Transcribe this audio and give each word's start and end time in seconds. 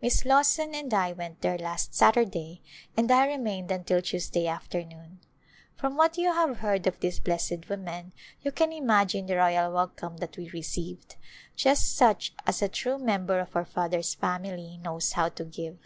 Miss 0.00 0.24
Lawson 0.24 0.72
and 0.72 0.94
I 0.94 1.10
went 1.10 1.40
there 1.40 1.58
last 1.58 1.94
Saturday 1.96 2.62
and 2.96 3.10
I 3.10 3.26
remained 3.26 3.72
until 3.72 4.00
Tuesday 4.00 4.46
afternoon. 4.46 5.18
From 5.74 5.96
what 5.96 6.16
you 6.16 6.32
have 6.32 6.58
heard 6.58 6.86
of 6.86 7.00
this 7.00 7.18
blessed 7.18 7.68
woman 7.68 8.12
you 8.40 8.52
can 8.52 8.72
imagine 8.72 9.26
the 9.26 9.34
royal 9.34 9.72
welcome 9.72 10.18
that 10.18 10.36
we 10.36 10.48
received, 10.50 11.16
just 11.56 11.92
such 11.96 12.32
as 12.46 12.62
a 12.62 12.68
true 12.68 12.98
member 12.98 13.40
of 13.40 13.56
our 13.56 13.64
Father's 13.64 14.14
family 14.14 14.78
knows 14.80 15.14
how 15.14 15.28
to 15.30 15.44
give. 15.44 15.78